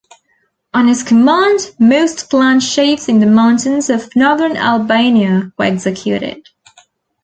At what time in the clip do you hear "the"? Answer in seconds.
3.19-3.27